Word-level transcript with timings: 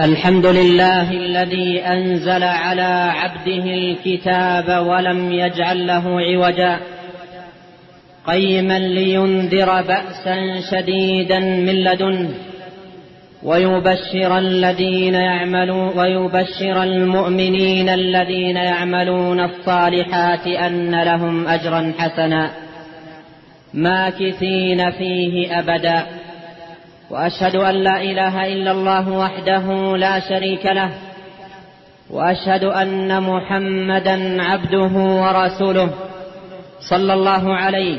الحمد 0.00 0.46
لله 0.46 1.10
الذي 1.10 1.80
أنزل 1.80 2.42
على 2.42 3.12
عبده 3.12 3.64
الكتاب 3.74 4.86
ولم 4.86 5.32
يجعل 5.32 5.86
له 5.86 6.20
عوجا. 6.20 6.80
قيما 8.26 8.78
لينذر 8.78 9.82
بأسا 9.82 10.60
شديدا 10.70 11.38
من 11.38 11.84
لدنه 11.84 12.30
ويبشر 13.42 14.38
الذين 14.38 15.14
يعملون 15.14 15.98
ويبشر 15.98 16.82
المؤمنين 16.82 17.88
الذين 17.88 18.56
يعملون 18.56 19.40
الصالحات 19.40 20.46
أن 20.46 21.02
لهم 21.02 21.48
أجرا 21.48 21.92
حسنا. 21.98 22.50
ماكثين 23.74 24.90
فيه 24.90 25.58
أبدا. 25.58 26.06
وأشهد 27.14 27.56
أن 27.56 27.74
لا 27.74 28.02
إله 28.02 28.46
إلا 28.46 28.70
الله 28.70 29.08
وحده 29.08 29.96
لا 29.96 30.20
شريك 30.20 30.66
له 30.66 30.90
وأشهد 32.10 32.64
أن 32.64 33.22
محمدا 33.22 34.42
عبده 34.42 34.94
ورسوله 35.22 35.90
صلى 36.90 37.12
الله 37.14 37.54
عليه 37.54 37.98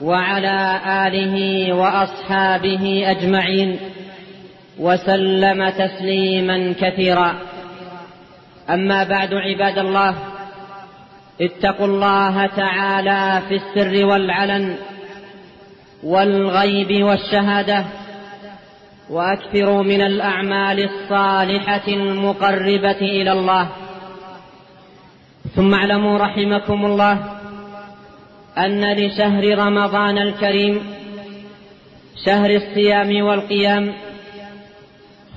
وعلى 0.00 0.80
آله 1.06 1.36
وأصحابه 1.72 3.04
أجمعين 3.10 3.78
وسلم 4.78 5.68
تسليما 5.68 6.74
كثيرا. 6.80 7.34
أما 8.70 9.04
بعد 9.04 9.34
عباد 9.34 9.78
الله 9.78 10.14
اتقوا 11.40 11.86
الله 11.86 12.46
تعالى 12.46 13.42
في 13.48 13.54
السر 13.54 14.06
والعلن 14.06 14.76
والغيب 16.02 17.04
والشهادة 17.04 17.84
وأكثروا 19.10 19.82
من 19.82 20.00
الأعمال 20.00 20.84
الصالحة 20.84 21.88
المقربة 21.88 23.00
إلى 23.00 23.32
الله. 23.32 23.68
ثم 25.56 25.74
اعلموا 25.74 26.18
رحمكم 26.18 26.84
الله 26.84 27.18
أن 28.58 28.92
لشهر 28.92 29.58
رمضان 29.58 30.18
الكريم 30.18 30.80
شهر 32.26 32.50
الصيام 32.50 33.24
والقيام 33.24 33.92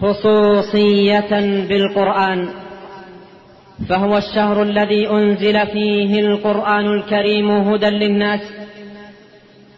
خصوصية 0.02 1.32
بالقرآن 1.68 2.50
فهو 3.90 4.18
الشهر 4.18 4.64
الذي 4.64 5.10
أنزل 5.10 5.68
فيه 5.68 6.20
القرآن 6.20 6.86
الكريم 6.86 7.52
هدى 7.52 7.90
للناس. 7.90 8.42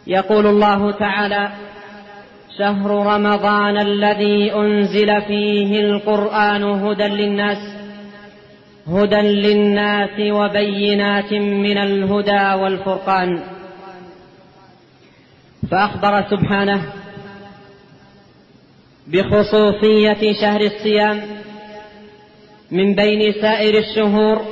يقول 0.06 0.46
الله 0.46 0.92
تعالى 0.92 1.48
شهر 2.58 2.90
رمضان 2.90 3.76
الذي 3.78 4.54
أنزل 4.54 5.22
فيه 5.22 5.80
القرآن 5.80 6.62
هدى 6.62 7.04
للناس 7.04 7.58
هدى 8.86 9.16
للناس 9.16 10.20
وبينات 10.20 11.32
من 11.32 11.78
الهدى 11.78 12.62
والفرقان. 12.62 13.40
فأخبر 15.70 16.24
سبحانه 16.30 16.92
بخصوصية 19.06 20.32
شهر 20.40 20.60
الصيام 20.60 21.20
من 22.70 22.94
بين 22.94 23.32
سائر 23.32 23.78
الشهور 23.78 24.42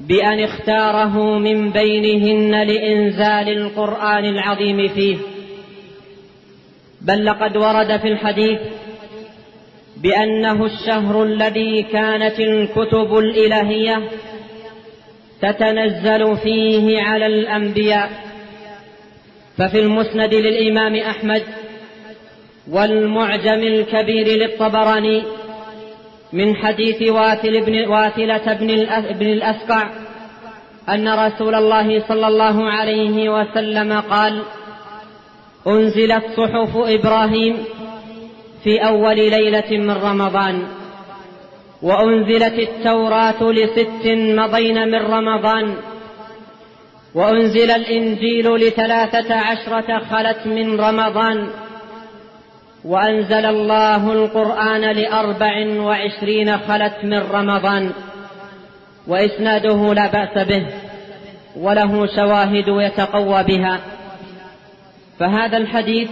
بأن 0.00 0.40
اختاره 0.40 1.38
من 1.38 1.70
بينهن 1.70 2.66
لإنزال 2.66 3.48
القرآن 3.48 4.24
العظيم 4.24 4.88
فيه. 4.88 5.35
بل 7.06 7.24
لقد 7.24 7.56
ورد 7.56 7.96
في 7.96 8.08
الحديث 8.08 8.58
بأنه 9.96 10.64
الشهر 10.64 11.22
الذي 11.22 11.82
كانت 11.82 12.40
الكتب 12.40 13.18
الإلهية 13.18 14.08
تتنزل 15.42 16.36
فيه 16.36 17.02
على 17.02 17.26
الأنبياء. 17.26 18.10
ففي 19.58 19.80
المسند 19.80 20.34
للإمام 20.34 20.94
أحمد 20.94 21.42
والمعجم 22.70 23.62
الكبير 23.62 24.26
للطبراني 24.26 25.22
من 26.32 26.56
حديث 26.56 27.02
واثل 27.02 27.60
بن 27.60 27.88
واثلة 27.88 28.52
بن 29.12 29.26
الأسقع 29.26 29.90
أن 30.88 31.08
رسول 31.08 31.54
الله 31.54 32.08
صلى 32.08 32.26
الله 32.26 32.70
عليه 32.70 33.28
وسلم 33.28 34.00
قال: 34.00 34.42
أنزلت 35.66 36.24
صحف 36.36 36.76
إبراهيم 36.76 37.56
في 38.64 38.78
أول 38.78 39.16
ليلة 39.16 39.70
من 39.70 39.90
رمضان 39.90 40.62
وأنزلت 41.82 42.58
التوراة 42.58 43.42
لست 43.42 44.06
مضين 44.06 44.88
من 44.88 45.02
رمضان 45.02 45.74
وأنزل 47.14 47.70
الإنجيل 47.70 48.56
لثلاثة 48.56 49.34
عشرة 49.34 49.98
خلت 49.98 50.46
من 50.46 50.80
رمضان 50.80 51.48
وأنزل 52.84 53.46
الله 53.46 54.12
القرآن 54.12 54.80
لأربع 54.80 55.66
وعشرين 55.80 56.58
خلت 56.58 56.94
من 57.02 57.18
رمضان 57.18 57.92
وإسناده 59.06 59.94
لا 59.94 60.06
بأس 60.06 60.46
به 60.48 60.66
وله 61.56 62.06
شواهد 62.06 62.68
يتقوى 62.68 63.42
بها. 63.42 63.80
فهذا 65.18 65.56
الحديث 65.56 66.10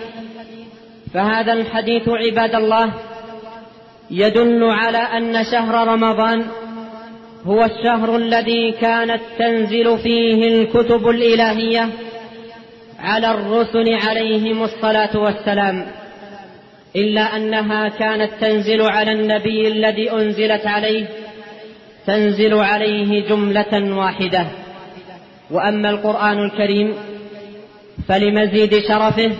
فهذا 1.14 1.52
الحديث 1.52 2.08
عباد 2.08 2.54
الله 2.54 2.92
يدل 4.10 4.64
على 4.64 4.98
أن 4.98 5.44
شهر 5.44 5.88
رمضان 5.88 6.44
هو 7.46 7.64
الشهر 7.64 8.16
الذي 8.16 8.72
كانت 8.72 9.20
تنزل 9.38 9.98
فيه 9.98 10.48
الكتب 10.48 11.08
الإلهية 11.08 11.88
على 13.00 13.30
الرسل 13.30 13.94
عليهم 13.94 14.62
الصلاة 14.62 15.18
والسلام 15.18 15.86
إلا 16.96 17.36
أنها 17.36 17.88
كانت 17.88 18.30
تنزل 18.40 18.82
على 18.82 19.12
النبي 19.12 19.68
الذي 19.68 20.12
أنزلت 20.12 20.66
عليه 20.66 21.06
تنزل 22.06 22.54
عليه 22.54 23.28
جملة 23.28 23.96
واحدة. 23.96 24.46
وأما 25.50 25.90
القرآن 25.90 26.38
الكريم 26.38 26.94
فلمزيد 28.08 28.78
شرفه 28.88 29.32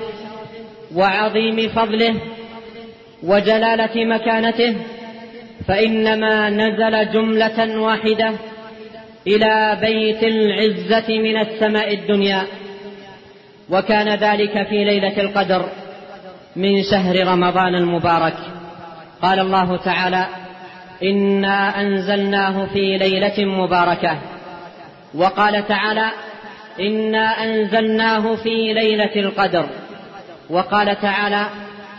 وعظيم 0.94 1.68
فضله 1.68 2.14
وجلالة 3.22 4.04
مكانته 4.04 4.76
فإنما 5.68 6.50
نزل 6.50 7.12
جملة 7.12 7.80
واحدة 7.80 8.32
إلى 9.26 9.78
بيت 9.80 10.22
العزة 10.22 11.08
من 11.08 11.36
السماء 11.36 11.94
الدنيا 11.94 12.42
وكان 13.70 14.08
ذلك 14.08 14.68
في 14.68 14.84
ليلة 14.84 15.20
القدر 15.20 15.68
من 16.56 16.82
شهر 16.82 17.26
رمضان 17.26 17.74
المبارك. 17.74 18.34
قال 19.22 19.38
الله 19.38 19.76
تعالى 19.76 20.26
إنا 21.02 21.80
أنزلناه 21.80 22.66
في 22.66 22.98
ليلة 22.98 23.44
مباركة 23.44 24.18
وقال 25.14 25.68
تعالى 25.68 26.06
إنا 26.80 27.44
أنزلناه 27.44 28.34
في 28.34 28.72
ليلة 28.72 29.16
القدر. 29.16 29.66
وقال 30.50 31.00
تعالى 31.00 31.46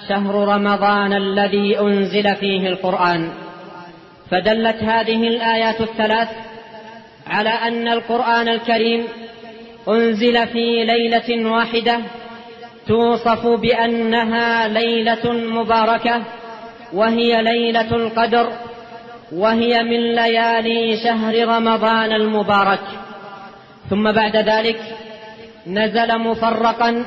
شهر 0.09 0.35
رمضان 0.35 1.13
الذي 1.13 1.79
أنزل 1.79 2.35
فيه 2.35 2.67
القرآن. 2.67 3.29
فدلت 4.31 4.83
هذه 4.83 5.27
الآيات 5.27 5.81
الثلاث 5.81 6.29
على 7.27 7.49
أن 7.49 7.87
القرآن 7.87 8.47
الكريم 8.47 9.07
أنزل 9.89 10.47
في 10.47 10.85
ليلة 10.85 11.51
واحدة 11.51 11.99
توصف 12.87 13.47
بأنها 13.47 14.67
ليلة 14.67 15.31
مباركة 15.31 16.21
وهي 16.93 17.41
ليلة 17.41 17.95
القدر 17.95 18.49
وهي 19.31 19.83
من 19.83 20.15
ليالي 20.15 20.97
شهر 21.03 21.47
رمضان 21.47 22.11
المبارك. 22.11 22.79
ثم 23.89 24.11
بعد 24.11 24.35
ذلك 24.35 24.79
نزل 25.67 26.17
مفرقا 26.19 27.05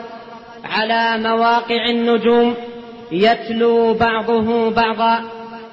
على 0.65 1.19
مواقع 1.19 1.87
النجوم 1.91 2.55
يتلو 3.13 3.95
بعضه 3.95 4.71
بعضا 4.71 5.21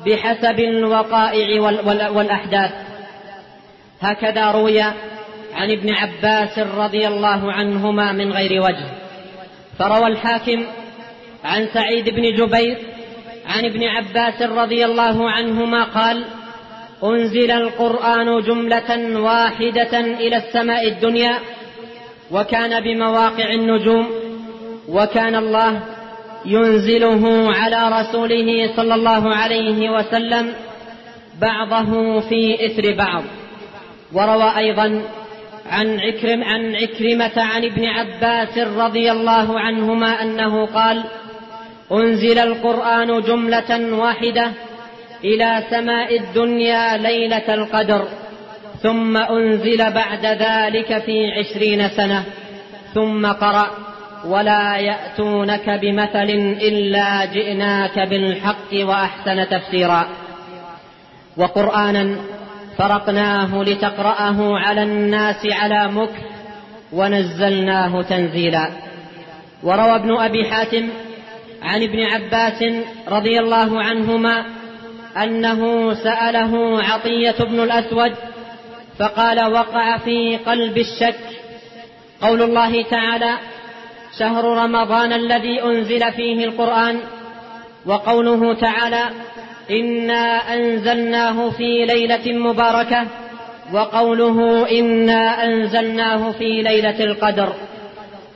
بحسب 0.06 0.60
الوقائع 0.60 1.62
والأحداث. 2.10 2.72
هكذا 4.02 4.52
روي 4.52 4.82
عن 5.56 5.72
ابن 5.72 5.94
عباس 5.94 6.60
رضي 6.60 7.08
الله 7.08 7.52
عنهما 7.52 8.12
من 8.12 8.32
غير 8.32 8.62
وجه. 8.62 8.86
فروى 9.80 10.08
الحاكم 10.08 10.66
عن 11.44 11.68
سعيد 11.74 12.10
بن 12.10 12.36
جبير 12.36 12.78
عن 13.48 13.66
ابن 13.66 13.84
عباس 13.84 14.42
رضي 14.42 14.86
الله 14.86 15.30
عنهما 15.30 15.84
قال 15.84 16.26
أنزل 17.04 17.52
القرآن 17.52 18.42
جملة 18.42 19.20
واحدة 19.20 20.00
إلى 20.00 20.38
السماء 20.38 20.88
الدنيا 20.88 21.40
وكان 22.32 22.84
بمواقع 22.84 23.54
النجوم 23.54 24.10
وكان 24.90 25.36
الله 25.36 25.80
ينزله 26.46 27.52
على 27.56 28.02
رسوله 28.02 28.76
صلى 28.76 28.96
الله 28.96 29.36
عليه 29.36 29.90
وسلم 29.90 30.54
بعضه 31.42 32.20
في 32.20 32.66
إثر 32.66 32.96
بعض. 32.96 33.24
وروى 34.14 34.58
أيضا 34.58 35.02
عن 35.70 36.00
عكرم 36.00 36.44
عن 36.44 36.76
عكرمة 36.76 37.32
عن 37.38 37.66
ابن 37.66 37.86
عباس 37.86 38.58
رضي 38.58 39.12
الله 39.12 39.60
عنهما 39.60 40.22
أنه 40.22 40.66
قال 40.66 41.04
أنزل 41.92 42.40
القرآن 42.40 43.22
جملة 43.22 43.96
واحدة 43.96 44.52
إلى 45.26 45.64
سماء 45.70 46.20
الدنيا 46.20 46.98
ليلة 46.98 47.54
القدر 47.54 48.08
ثم 48.82 49.18
أنزل 49.18 49.92
بعد 49.92 50.26
ذلك 50.26 51.04
في 51.06 51.32
عشرين 51.32 51.90
سنة 51.90 52.24
ثم 52.94 53.26
قرأ 53.26 53.68
ولا 54.26 54.78
يأتونك 54.78 55.70
بمثل 55.70 56.30
إلا 56.62 57.26
جئناك 57.26 58.00
بالحق 58.00 58.72
وأحسن 58.74 59.50
تفسيرا. 59.50 60.08
وقرآنا 61.38 62.16
فرقناه 62.78 63.64
لتقرأه 63.64 64.60
على 64.60 64.84
الناس 64.84 65.46
على 65.52 65.88
مكث 65.88 66.24
ونزلناه 66.94 68.02
تنزيلا. 68.02 68.70
وروى 69.64 69.96
ابن 69.96 70.18
أبي 70.18 70.46
حاتم 70.46 70.90
عن 71.64 71.84
ابن 71.84 72.00
عباس 72.04 72.64
رضي 73.08 73.40
الله 73.40 73.84
عنهما 73.84 74.46
أنه 75.18 75.94
سأله 75.94 76.84
عطية 76.84 77.36
بن 77.40 77.60
الأسود 77.60 78.14
فقال 79.00 79.54
وقع 79.54 79.98
في 79.98 80.38
قلب 80.38 80.78
الشك. 80.78 81.16
قول 82.22 82.42
الله 82.42 82.84
تعالى 82.84 83.34
شهر 84.20 84.44
رمضان 84.44 85.14
الذي 85.14 85.64
أنزل 85.64 86.12
فيه 86.12 86.46
القرآن 86.46 87.00
وقوله 87.86 88.54
تعالى 88.54 89.04
إنا 89.72 90.54
أنزلناه 90.54 91.50
في 91.50 91.86
ليلة 91.86 92.38
مباركة 92.38 93.08
وقوله 93.74 94.70
إنا 94.80 95.44
أنزلناه 95.46 96.32
في 96.32 96.62
ليلة 96.62 97.04
القدر. 97.04 97.54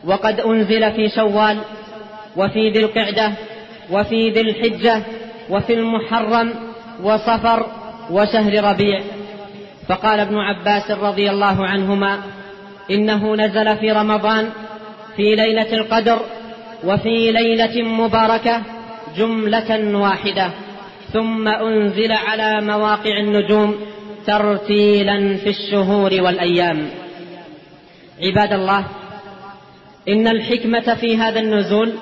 وقد 0.05 0.39
أنزل 0.39 0.91
في 0.91 1.09
شوال 1.09 1.57
وفي 2.37 2.69
ذي 2.69 2.79
القعدة 2.79 3.31
وفي 3.91 4.29
ذي 4.29 4.41
الحجة 4.41 5.03
وفي 5.49 5.73
المحرم 5.73 6.53
وصفر 7.03 7.65
وشهر 8.11 8.63
ربيع. 8.63 9.01
فقال 9.87 10.19
ابن 10.19 10.35
عباس 10.37 10.91
رضي 10.91 11.29
الله 11.29 11.65
عنهما 11.65 12.19
إنه 12.91 13.35
نزل 13.35 13.77
في 13.77 13.91
رمضان 13.91 14.49
في 15.15 15.35
ليلة 15.35 15.73
القدر 15.73 16.19
وفي 16.83 17.31
ليلة 17.31 17.83
مباركة 17.83 18.61
جملة 19.17 19.97
واحدة 19.97 20.49
ثم 21.13 21.47
أنزل 21.47 22.11
على 22.11 22.61
مواقع 22.61 23.17
النجوم 23.17 23.75
ترتيلا 24.27 25.37
في 25.37 25.49
الشهور 25.49 26.13
والأيام. 26.21 26.89
عباد 28.21 28.53
الله 28.53 28.85
إن 30.09 30.27
الحكمة 30.27 30.95
في 30.95 31.17
هذا 31.17 31.39
النزول 31.39 31.93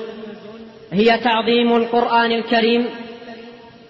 هي 0.91 1.17
تعظيم 1.17 1.75
القرآن 1.75 2.31
الكريم 2.31 2.85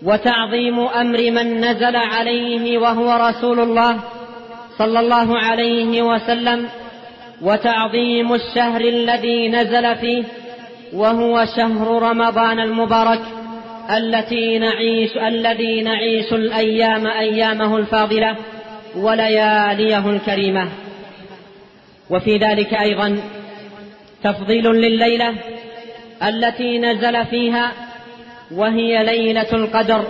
وتعظيم 0.04 0.80
أمر 0.80 1.32
من 1.32 1.62
نزل 1.62 1.96
عليه 1.96 2.78
وهو 2.78 3.28
رسول 3.28 3.60
الله 3.60 4.00
صلى 4.78 5.00
الله 5.00 5.38
عليه 5.40 6.02
وسلم 6.02 6.70
وتعظيم 7.42 8.34
الشهر 8.34 8.82
الذي 8.82 9.50
نزل 9.50 9.96
فيه 9.96 10.24
وهو 10.94 11.46
شهر 11.56 12.02
رمضان 12.02 12.60
المبارك 12.60 13.22
التي 13.98 14.60
نعيش 14.60 15.18
الذي 15.18 15.82
نعيش 15.82 16.34
الأيام 16.34 17.08
أيامه 17.08 17.78
الفاضلة 17.78 18.36
ولياليه 18.96 20.10
الكريمة. 20.10 20.70
وفي 22.10 22.38
ذلك 22.38 22.74
أيضا 22.74 23.18
تفضيل 24.24 24.64
لليلة 24.64 25.34
التي 26.24 26.80
نزل 26.80 27.26
فيها 27.26 27.72
وهي 28.52 29.04
ليلة 29.04 29.54
القدر 29.54 30.04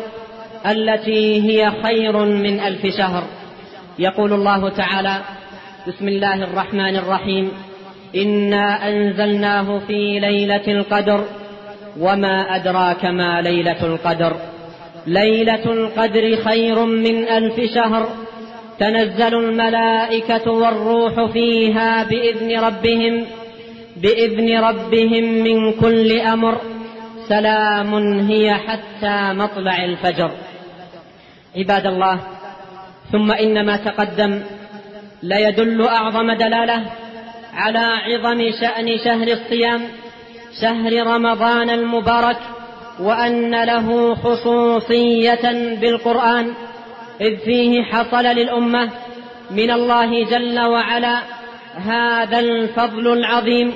التي 0.65 1.41
هي 1.41 1.71
خير 1.83 2.17
من 2.25 2.59
ألف 2.59 2.85
شهر. 2.97 3.23
يقول 3.99 4.33
الله 4.33 4.69
تعالى 4.69 5.21
بسم 5.87 6.07
الله 6.07 6.43
الرحمن 6.43 6.95
الرحيم. 6.95 7.51
إنا 8.15 8.89
أنزلناه 8.89 9.79
في 9.87 10.19
ليلة 10.19 10.67
القدر 10.67 11.23
وما 11.99 12.55
أدراك 12.55 13.05
ما 13.05 13.41
ليلة 13.41 13.83
القدر. 13.83 14.35
ليلة 15.07 15.65
القدر 15.65 16.35
خير 16.35 16.85
من 16.85 17.27
ألف 17.27 17.73
شهر. 17.75 18.09
تنزل 18.79 19.35
الملائكة 19.35 20.51
والروح 20.51 21.31
فيها 21.33 22.03
بإذن 22.03 22.59
ربهم 22.59 23.25
بإذن 23.97 24.57
ربهم 24.59 25.23
من 25.23 25.73
كل 25.73 26.19
أمر. 26.19 26.57
سلام 27.29 27.95
هي 28.29 28.53
حتى 28.53 29.33
مطلع 29.33 29.85
الفجر. 29.85 30.31
عباد 31.55 31.85
الله 31.85 32.19
ثم 33.11 33.31
إن 33.31 33.65
ما 33.65 33.77
تقدم 33.77 34.41
ليدل 35.23 35.87
أعظم 35.87 36.31
دلالة 36.31 36.83
على 37.53 37.79
عظم 37.79 38.51
شأن 38.61 38.97
شهر 38.97 39.27
الصيام 39.27 39.81
شهر 40.61 41.07
رمضان 41.07 41.69
المبارك 41.69 42.37
وأن 42.99 43.63
له 43.63 44.15
خصوصية 44.15 45.75
بالقرآن 45.81 46.53
إذ 47.21 47.37
فيه 47.37 47.83
حصل 47.83 48.23
للأمة 48.23 48.89
من 49.51 49.71
الله 49.71 50.23
جل 50.23 50.59
وعلا 50.59 51.21
هذا 51.75 52.39
الفضل 52.39 53.13
العظيم 53.13 53.73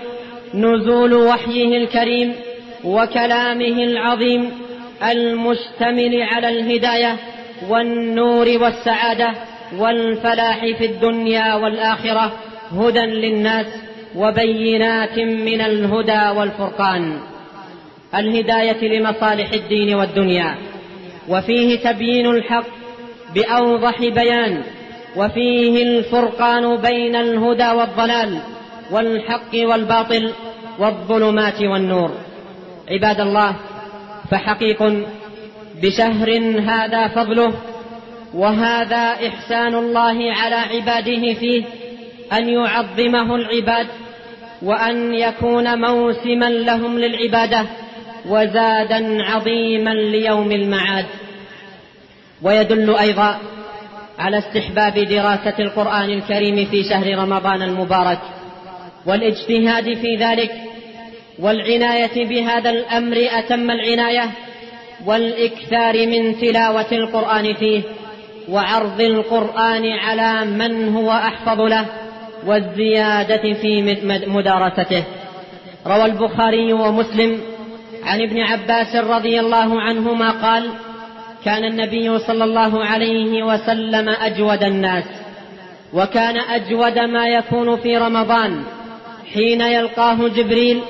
نزول 0.54 1.14
وحيه 1.14 1.78
الكريم 1.78 2.36
وكلامه 2.86 3.84
العظيم 3.84 4.52
المشتمل 5.04 6.22
على 6.22 6.50
الهداية 6.50 7.16
والنور 7.70 8.48
والسعادة 8.48 9.34
والفلاح 9.78 10.60
في 10.60 10.86
الدنيا 10.86 11.56
والآخرة 11.56 12.32
هدى 12.72 13.00
للناس 13.00 13.66
وبينات 14.16 15.20
من 15.20 15.62
الهدى 15.62 16.40
والفرقان. 16.40 17.20
الهداية 18.16 19.00
لمصالح 19.00 19.54
الدين 19.54 19.96
والدنيا. 19.96 20.56
وفيه 21.30 21.80
تبيين 21.80 22.26
الحق 22.26 22.66
بأوضح 23.36 24.00
بيان. 24.00 24.64
وفيه 25.18 25.84
الفرقان 25.84 26.78
بين 26.78 27.16
الهدى 27.16 27.70
والضلال 27.72 28.38
والحق 28.92 29.56
والباطل 29.56 30.32
والظلمات 30.80 31.62
والنور. 31.62 32.12
عباد 32.90 33.20
الله 33.20 33.56
فحقيق 34.32 35.06
بشهر 35.82 36.30
هذا 36.60 37.08
فضله 37.08 37.54
وهذا 38.34 39.28
إحسان 39.28 39.76
الله 39.76 40.34
على 40.34 40.56
عباده 40.56 41.34
فيه 41.34 41.64
أن 42.34 42.50
يعظمه 42.50 43.36
العباد 43.36 43.88
وأن 44.62 45.14
يكون 45.14 45.82
موسما 45.82 46.50
لهم 46.50 47.00
للعبادة 47.00 47.66
وزادا 48.30 49.24
عظيما 49.24 49.90
ليوم 49.94 50.52
المعاد. 50.52 51.06
ويدل 52.42 52.96
أيضا 52.96 53.40
على 54.20 54.38
استحباب 54.38 54.94
دراسة 54.94 55.54
القرآن 55.60 56.10
الكريم 56.10 56.66
في 56.66 56.84
شهر 56.84 57.18
رمضان 57.18 57.62
المبارك 57.62 58.20
والإجتهاد 59.06 59.84
في 59.84 60.16
ذلك 60.16 60.52
والعناية 61.42 62.26
بهذا 62.26 62.70
الأمر 62.70 63.28
أتم 63.32 63.72
العناية 63.72 64.32
والإكثار 65.06 66.08
من 66.08 66.40
تلاوة 66.40 66.92
القرآن 66.92 67.54
فيه 67.54 67.82
وعرض 68.50 69.02
القرآن 69.02 69.86
على 69.86 70.46
من 70.46 70.96
هو 70.96 71.12
أحفظ 71.12 71.62
له 71.62 71.86
والزيادة 72.46 73.54
في 73.54 73.82
مدارسته. 74.28 75.04
روى 75.88 76.06
البخاري 76.06 76.74
ومسلم 76.74 77.42
عن 78.04 78.22
ابن 78.22 78.40
عباس 78.40 78.96
رضي 78.96 79.40
الله 79.40 79.82
عنهما 79.82 80.32
قال 80.32 80.70
كان 81.46 81.66
النبي 81.66 82.20
صلى 82.20 82.44
الله 82.44 82.86
عليه 82.86 83.44
وسلم 83.44 84.10
أجود 84.10 84.64
الناس 84.64 85.04
وكان 85.94 86.38
أجود 86.38 87.00
ما 87.00 87.28
يكون 87.28 87.78
في 87.78 87.98
رمضان. 87.98 88.64
حين 89.34 89.62
يلقاه 89.62 90.28
جبريل 90.28 90.82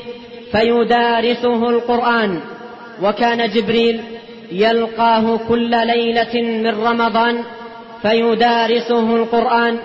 فيدارسه 0.51 1.70
القرآن. 1.70 2.39
وكان 3.01 3.50
جبريل 3.50 4.01
يلقاه 4.51 5.39
كل 5.50 5.70
ليلة 5.88 6.41
من 6.41 6.67
رمضان 6.67 7.43
فيدارسه 8.01 9.15
القرآن. 9.15 9.77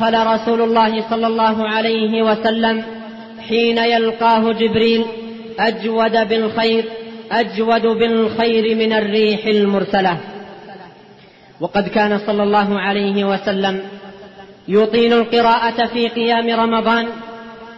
فلرسول 0.00 0.62
الله 0.62 1.10
صلى 1.10 1.26
الله 1.26 1.68
عليه 1.68 2.22
وسلم 2.22 2.84
حين 3.48 3.78
يلقاه 3.78 4.52
جبريل 4.52 5.04
أجود 5.58 6.28
بالخير 6.28 6.84
أجود 7.32 7.82
بالخير 7.82 8.76
من 8.76 8.92
الريح 8.92 9.46
المرسلة. 9.46 10.18
وقد 11.60 11.88
كان 11.88 12.18
صلى 12.26 12.42
الله 12.42 12.80
عليه 12.80 13.24
وسلم 13.24 13.80
يطيل 14.68 15.12
القراءة 15.12 15.86
في 15.86 16.08
قيام 16.08 16.60
رمضان 16.60 17.06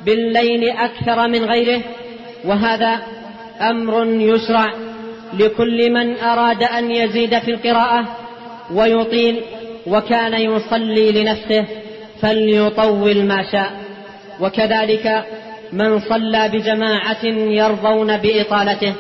بالليل 0.07 0.71
أكثر 0.71 1.29
من 1.29 1.45
غيره 1.45 1.83
وهذا 2.45 2.99
أمر 3.61 4.05
يشرع 4.05 4.73
لكل 5.39 5.93
من 5.93 6.19
أراد 6.19 6.63
أن 6.63 6.91
يزيد 6.91 7.39
في 7.39 7.51
القراءة 7.51 8.17
ويطيل 8.75 9.41
وكان 9.87 10.35
يصلي 10.35 11.13
لنفسه 11.13 11.65
فليطول 12.21 13.25
ما 13.25 13.53
شاء. 13.53 13.73
وكذلك 14.41 15.25
من 15.73 16.01
صلى 16.01 16.49
بجماعة 16.49 17.25
يرضون 17.25 18.17
بإطالته. 18.17 18.95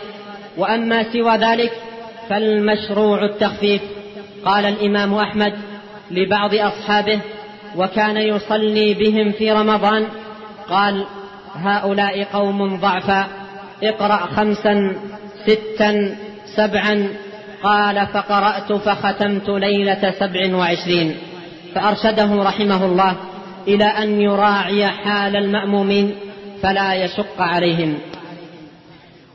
وأما 0.56 1.12
سوى 1.12 1.36
ذلك 1.36 1.72
فالمشروع 2.28 3.24
التخفيف. 3.24 3.82
قال 4.44 4.64
الإمام 4.64 5.14
أحمد 5.14 5.52
لبعض 6.10 6.54
أصحابه 6.54 7.20
وكان 7.76 8.16
يصلي 8.16 8.94
بهم 8.94 9.32
في 9.32 9.52
رمضان 9.52 10.06
قال 10.70 11.04
هؤلاء 11.54 12.24
قوم 12.32 12.76
ضعفا 12.76 13.26
اقرأ 13.82 14.16
خمسا 14.36 14.96
ستا 15.46 16.16
سبعا. 16.56 17.08
قال 17.62 18.06
فقرأت 18.06 18.72
فختمت 18.72 19.48
ليلة 19.48 20.14
سبع 20.20 20.56
وعشرين. 20.56 21.16
فأرشده 21.74 22.42
رحمه 22.42 22.84
الله 22.84 23.16
إلى 23.68 23.84
أن 23.84 24.20
يراعي 24.20 24.86
حال 24.86 25.36
المأمومين 25.36 26.14
فلا 26.62 26.94
يشق 26.94 27.42
عليهم. 27.42 27.98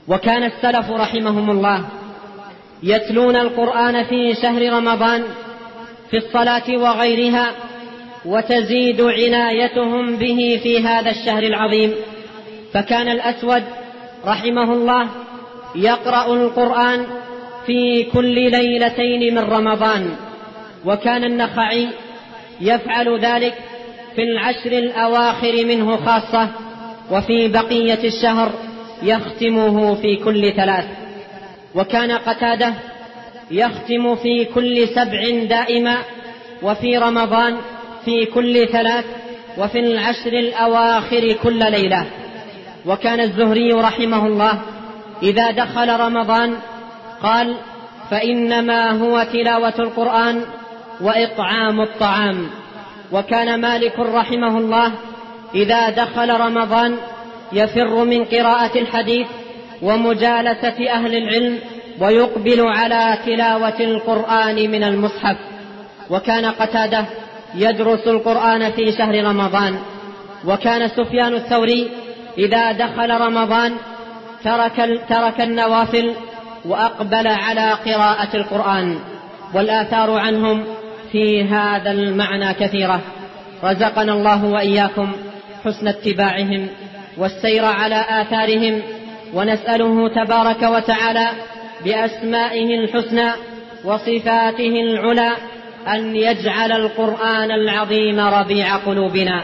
وكان 0.07 0.43
السلف 0.43 0.91
رحمهم 0.91 1.51
الله 1.51 1.85
يتلون 2.83 3.35
القرآن 3.35 4.03
في 4.03 4.33
شهر 4.41 4.73
رمضان 4.73 5.23
في 6.09 6.17
الصلاة 6.17 6.77
وغيرها 6.77 7.51
وتزيد 8.25 9.01
عنايتهم 9.01 10.15
به 10.15 10.59
في 10.63 10.83
هذا 10.83 11.09
الشهر 11.09 11.43
العظيم. 11.43 11.93
فكان 12.73 13.07
الأسود 13.07 13.63
رحمه 14.25 14.73
الله 14.73 15.07
يقرأ 15.75 16.33
القرآن 16.33 17.05
في 17.65 18.03
كل 18.03 18.51
ليلتين 18.51 19.35
من 19.35 19.39
رمضان 19.39 20.15
وكان 20.85 21.23
النخعي 21.23 21.87
يفعل 22.61 23.19
ذلك 23.19 23.53
في 24.15 24.23
العشر 24.23 24.71
الأواخر 24.71 25.65
منه 25.65 25.97
خاصة 25.97 26.49
وفي 27.11 27.47
بقية 27.47 28.03
الشهر 28.03 28.51
يختمه 29.03 29.95
في 29.95 30.15
كل 30.15 30.53
ثلاث. 30.55 30.85
وكان 31.75 32.11
قتادة 32.11 32.73
يختم 33.51 34.15
في 34.15 34.45
كل 34.45 34.87
سبع 34.87 35.29
دائما 35.49 35.97
وفي 36.61 36.97
رمضان 36.97 37.57
في 38.05 38.25
كل 38.25 38.67
ثلاث 38.67 39.05
وفي 39.57 39.79
العشر 39.79 40.33
الأواخر 40.33 41.33
كل 41.43 41.59
ليلة. 41.71 42.05
وكان 42.85 43.19
الزهري 43.19 43.71
رحمه 43.71 44.27
الله 44.27 44.59
إذا 45.23 45.51
دخل 45.51 45.99
رمضان 45.99 46.55
قال 47.23 47.55
فإنما 48.11 48.91
هو 48.91 49.25
تلاوة 49.33 49.73
القرآن 49.79 50.41
وإطعام 51.01 51.81
الطعام. 51.81 52.49
وكان 53.11 53.61
مالك 53.61 53.99
رحمه 53.99 54.57
الله 54.57 54.91
إذا 55.55 55.89
دخل 55.89 56.39
رمضان 56.39 56.97
يفر 57.53 58.03
من 58.03 58.25
قراءة 58.25 58.79
الحديث 58.79 59.27
ومجالسة 59.81 60.89
أهل 60.89 61.15
العلم 61.15 61.59
ويقبل 61.99 62.61
على 62.61 63.17
تلاوة 63.25 63.79
القرآن 63.79 64.71
من 64.71 64.83
المصحف. 64.83 65.37
وكان 66.09 66.45
قتادة 66.45 67.05
يدرس 67.55 68.07
القرآن 68.07 68.71
في 68.71 68.91
شهر 68.91 69.23
رمضان. 69.23 69.79
وكان 70.45 70.87
سفيان 70.87 71.33
الثوري 71.33 71.91
إذا 72.37 72.71
دخل 72.71 73.09
رمضان 73.21 73.73
ترك, 74.43 75.01
ترك 75.09 75.41
النوافل 75.41 76.13
وأقبل 76.65 77.27
على 77.27 77.71
قراءة 77.71 78.37
القرآن. 78.37 78.99
والآثار 79.53 80.11
عنهم 80.11 80.63
في 81.11 81.43
هذا 81.43 81.91
المعنى 81.91 82.53
كثيرة. 82.53 83.01
رزقنا 83.63 84.13
الله 84.13 84.45
وإياكم 84.45 85.11
حسن 85.65 85.87
اتباعهم 85.87 86.67
والسير 87.17 87.65
على 87.65 88.05
آثارهم 88.09 88.81
ونسأله 89.33 90.09
تبارك 90.09 90.63
وتعالى 90.63 91.27
بأسمائه 91.85 92.79
الحسنى 92.79 93.31
وصفاته 93.85 94.73
العلى 94.81 95.31
أن 95.87 96.15
يجعل 96.15 96.71
القرآن 96.71 97.51
العظيم 97.51 98.19
ربيع 98.19 98.75
قلوبنا 98.75 99.43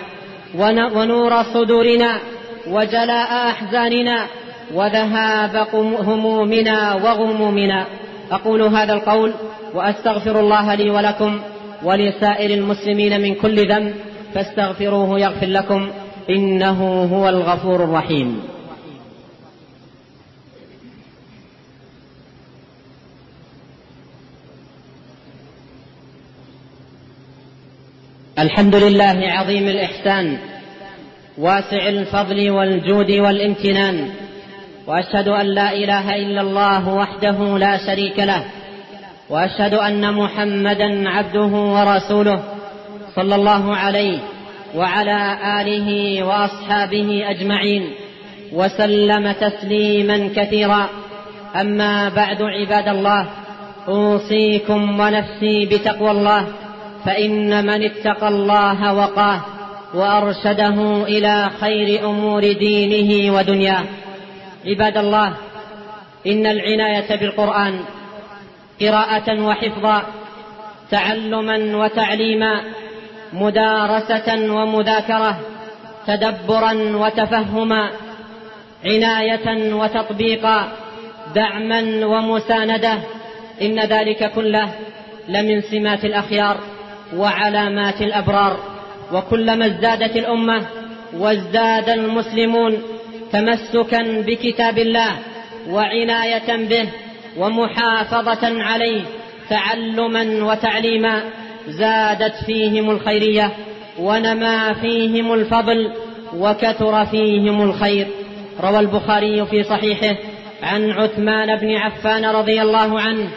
ونور 0.95 1.43
صدورنا 1.43 2.19
وجلاء 2.67 3.49
أحزاننا 3.49 4.27
وذهاب 4.73 5.67
همومنا 5.99 6.95
وغمومنا. 6.95 7.85
أقول 8.31 8.61
هذا 8.61 8.93
القول 8.93 9.33
وأستغفر 9.73 10.39
الله 10.39 10.75
لي 10.75 10.89
ولكم 10.89 11.39
ولسائر 11.83 12.49
المسلمين 12.49 13.21
من 13.21 13.35
كل 13.35 13.69
ذنب 13.69 13.93
فاستغفروه 14.33 15.19
يغفر 15.19 15.47
لكم 15.47 15.87
إنه 16.29 17.07
هو 17.13 17.29
الغفور 17.29 17.83
الرحيم. 17.83 18.41
الحمد 28.39 28.75
لله 28.75 29.17
عظيم 29.23 29.67
الإحسان 29.67 30.37
واسع 31.37 31.89
الفضل 31.89 32.49
والجود 32.51 33.11
والامتنان 33.11 34.09
وأشهد 34.87 35.27
أن 35.27 35.45
لا 35.45 35.73
إله 35.73 36.15
إلا 36.15 36.41
الله 36.41 36.89
وحده 36.89 37.57
لا 37.57 37.77
شريك 37.77 38.19
له 38.19 38.43
وأشهد 39.29 39.73
أن 39.73 40.13
محمدا 40.13 41.09
عبده 41.09 41.53
ورسوله 41.75 42.43
صلى 43.15 43.35
الله 43.35 43.75
عليه 43.75 44.19
وعلى 44.75 45.37
آله 45.61 46.23
وأصحابه 46.23 47.29
أجمعين 47.29 47.89
وسلم 48.53 49.31
تسليما 49.31 50.29
كثيرا. 50.35 50.89
أما 51.55 52.09
بعد 52.09 52.41
عباد 52.41 52.87
الله 52.87 53.27
أوصيكم 53.87 54.99
ونفسي 54.99 55.65
بتقوى 55.65 56.11
الله 56.11 56.47
فإن 57.05 57.65
من 57.65 57.83
اتقى 57.83 58.27
الله 58.27 58.93
وقاه 58.93 59.41
وأرشده 59.93 61.03
إلى 61.03 61.49
خير 61.59 62.09
أمور 62.09 62.51
دينه 62.51 63.33
ودنياه. 63.33 63.83
عباد 64.65 64.97
الله 64.97 65.33
إن 66.27 66.45
العناية 66.45 67.15
بالقرآن 67.15 67.79
قراءة 68.81 69.41
وحفظا 69.41 70.03
تعلما 70.91 71.77
وتعليما 71.77 72.61
مدارسة 73.33 74.53
ومذاكرة 74.53 75.39
تدبرا 76.07 76.73
وتفهما 76.73 77.91
عناية 78.85 79.73
وتطبيقا 79.73 80.71
دعما 81.35 82.05
ومساندة 82.05 82.93
إن 83.61 83.79
ذلك 83.79 84.31
كله 84.31 84.69
لمن 85.27 85.61
سمات 85.61 86.05
الأخيار. 86.05 86.57
وعلامات 87.15 88.01
الأبرار. 88.01 88.57
وكلما 89.13 89.65
ازدادت 89.65 90.15
الأمة 90.15 90.65
وازداد 91.13 91.89
المسلمون 91.89 92.77
تمسكا 93.31 94.21
بكتاب 94.21 94.77
الله 94.77 95.11
وعناية 95.69 96.55
به 96.55 96.89
ومحافظة 97.37 98.63
عليه 98.63 99.01
تعلما 99.49 100.43
وتعليما 100.51 101.23
زادت 101.67 102.33
فيهم 102.45 102.89
الخيرية 102.89 103.51
ونما 103.99 104.73
فيهم 104.73 105.33
الفضل 105.33 105.91
وكثر 106.33 107.05
فيهم 107.05 107.61
الخير. 107.61 108.07
روى 108.63 108.79
البخاري 108.79 109.45
في 109.45 109.63
صحيحه 109.63 110.15
عن 110.63 110.91
عثمان 110.91 111.55
بن 111.55 111.75
عفان 111.75 112.25
رضي 112.25 112.61
الله 112.61 113.01
عنه 113.01 113.29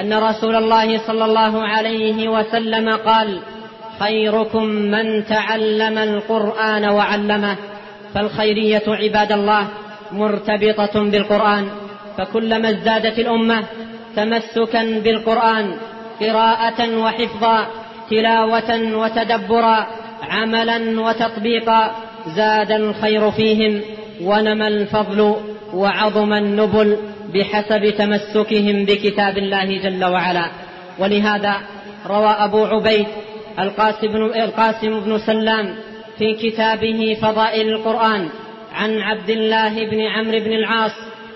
أن 0.00 0.14
رسول 0.14 0.56
الله 0.56 0.98
صلى 1.06 1.24
الله 1.24 1.62
عليه 1.62 2.28
وسلم 2.28 2.90
قال 2.90 3.40
خيركم 3.98 4.64
من 4.64 5.24
تعلم 5.24 5.98
القرآن 5.98 6.84
وعلمه 6.84 7.56
فالخيرية 8.14 8.82
عباد 8.88 9.32
الله 9.32 9.68
مرتبطة 10.12 11.02
بالقرآن 11.10 11.68
فكلما 12.18 12.70
ازدادت 12.70 13.18
الأمة 13.18 13.64
تمسكا 14.16 15.00
بالقرآن 15.04 15.76
قراءة 16.20 16.98
وحفظا 16.98 17.66
تلاوة 18.10 18.96
وتدبرا 18.96 19.86
عملا 20.22 21.00
وتطبيقا 21.00 21.94
زاد 22.26 22.72
الخير 22.72 23.30
فيهم 23.30 23.80
ونمى 24.22 24.68
الفضل 24.68 25.36
وعظم 25.74 26.32
النبل. 26.32 26.98
بحسب 27.34 27.90
تمسكهم 27.98 28.84
بكتاب 28.84 29.38
الله 29.38 29.78
جل 29.78 30.04
وعلا. 30.04 30.50
ولهذا 30.98 31.54
روى 32.06 32.30
أبو 32.38 32.64
عبيد 32.64 33.06
القاسم 33.58 34.08
بن, 34.08 34.22
القاسم 34.24 35.00
بن 35.00 35.18
سلام 35.18 35.74
في 36.18 36.34
كتابه 36.34 37.16
فضائل 37.22 37.68
القرآن 37.68 38.28
عن 38.74 38.98
عبد 38.98 39.30
الله 39.30 39.90
بن 39.90 40.00
عمرو 40.00 40.38
بن 40.38 40.52
العاص 40.52 40.92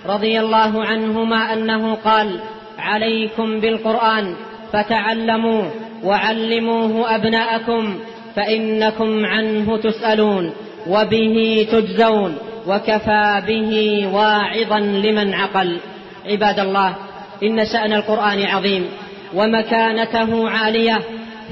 رضي 0.07 0.41
الله 0.41 0.85
عنهما 0.85 1.53
أنه 1.53 1.95
قال 1.95 2.41
عليكم 2.79 3.61
بالقرآن 3.61 4.35
فتعلموا 4.73 5.63
وعلموه 6.05 7.15
أبناءكم 7.15 7.99
فإنكم 8.37 9.25
عنه 9.27 9.77
تسألون 9.77 10.53
وبه 10.87 11.67
تجزون. 11.73 12.39
وكفى 12.69 13.43
به 13.47 14.03
واعظا 14.13 14.79
لمن 14.81 15.35
عقل. 15.35 15.79
عباد 16.27 16.59
الله 16.59 16.95
إن 17.43 17.65
شأن 17.73 17.93
القرآن 17.93 18.43
عظيم 18.43 18.87
ومكانته 19.35 20.51
عالية 20.51 20.99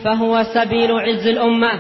فهو 0.04 0.44
سبيل 0.54 0.92
عز 0.92 1.26
الأمة 1.26 1.70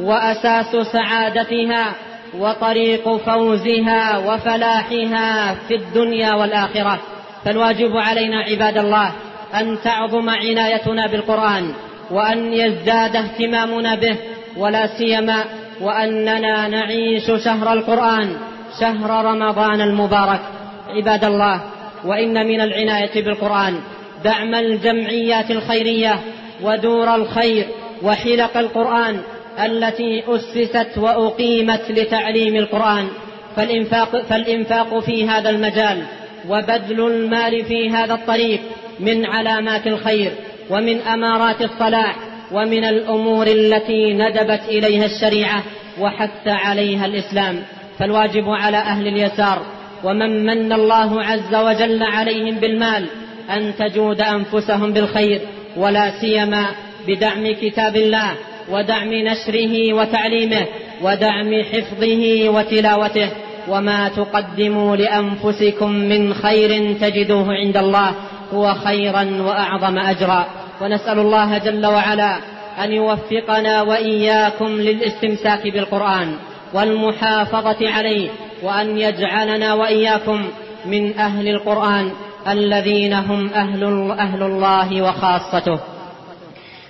وأساس 0.00 0.76
سعادتها 0.92 1.92
وطريق 2.38 3.16
فوزها 3.16 4.18
وفلاحها 4.18 5.54
في 5.68 5.74
الدنيا 5.74 6.34
والآخرة. 6.34 6.98
فالواجب 7.44 7.96
علينا 7.96 8.40
عباد 8.40 8.78
الله 8.78 9.12
أن 9.54 9.78
تعظم 9.84 10.30
عنايتنا 10.30 11.06
بالقرآن 11.06 11.72
وأن 12.10 12.52
يزداد 12.52 13.16
اهتمامنا 13.16 13.94
به 13.94 14.16
ولا 14.56 14.86
سيما 14.86 15.44
وأننا 15.80 16.68
نعيش 16.68 17.26
شهر 17.44 17.72
القرآن 17.72 18.36
شهر 18.80 19.24
رمضان 19.24 19.80
المبارك. 19.80 20.40
عباد 20.88 21.24
الله 21.24 21.60
وإن 22.04 22.46
من 22.46 22.60
العناية 22.60 23.24
بالقرآن 23.24 23.80
دعم 24.24 24.54
الجمعيات 24.54 25.50
الخيرية 25.50 26.20
ودور 26.62 27.14
الخير 27.14 27.66
وحلق 28.02 28.56
القرآن 28.56 29.20
التي 29.64 30.22
أسست 30.28 30.98
وأقيمت 30.98 31.90
لتعليم 31.90 32.56
القرآن. 32.56 33.08
فالإنفاق, 33.56 34.22
فالإنفاق 34.22 34.98
في 34.98 35.28
هذا 35.28 35.50
المجال 35.50 36.02
وبذل 36.48 37.00
المال 37.00 37.64
في 37.64 37.90
هذا 37.90 38.14
الطريق 38.14 38.60
من 39.00 39.26
علامات 39.26 39.86
الخير 39.86 40.32
ومن 40.70 41.00
أمارات 41.00 41.62
الصلاح 41.62 42.16
ومن 42.52 42.84
الأمور 42.84 43.46
التي 43.46 44.14
ندبت 44.14 44.60
إليها 44.68 45.04
الشريعة 45.04 45.62
وحث 46.00 46.48
عليها 46.48 47.06
الإسلام. 47.06 47.62
فالواجب 47.98 48.48
على 48.48 48.76
أهل 48.76 49.08
اليسار 49.08 49.62
ومن 50.04 50.46
من 50.46 50.72
الله 50.72 51.22
عز 51.22 51.54
وجل 51.54 52.02
عليهم 52.02 52.54
بالمال 52.54 53.06
أن 53.50 53.72
تجود 53.78 54.20
أنفسهم 54.20 54.92
بالخير 54.92 55.40
ولا 55.76 56.10
سيما 56.20 56.66
بدعم 57.08 57.52
كتاب 57.52 57.96
الله 57.96 58.30
ودعم 58.70 59.14
نشره 59.14 59.94
وتعليمه 59.94 60.66
ودعم 61.02 61.62
حفظه 61.62 62.48
وتلاوته 62.48 63.28
وما 63.68 64.08
تقدموا 64.08 64.96
لأنفسكم 64.96 65.90
من 65.90 66.34
خير 66.34 66.92
تجدوه 67.00 67.54
عند 67.54 67.76
الله 67.76 68.12
هو 68.54 68.74
خيرا 68.74 69.42
وأعظم 69.42 69.98
أجرا 69.98 70.46
ونسأل 70.80 71.18
الله 71.18 71.58
جل 71.58 71.86
وعلا 71.86 72.38
أن 72.84 72.92
يوفقنا 72.92 73.82
وإياكم 73.82 74.66
للاستمساك 74.66 75.62
بالقرآن 75.62 76.32
والمحافظة 76.76 77.90
عليه 77.90 78.28
وأن 78.62 78.98
يجعلنا 78.98 79.74
وإياكم 79.74 80.44
من 80.86 81.18
أهل 81.18 81.48
القرآن 81.48 82.10
الذين 82.48 83.12
هم 83.12 83.48
أهل, 83.48 83.84
أهل 84.10 84.42
الله 84.42 85.02
وخاصته. 85.02 85.80